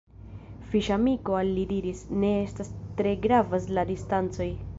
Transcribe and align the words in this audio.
Fiŝamiko 0.71 1.37
al 1.41 1.51
li 1.57 1.65
diris 1.73 2.01
"Ne 2.25 2.33
tre 2.63 3.13
gravas 3.27 3.71
la 3.79 3.87
distancoj. 3.93 4.53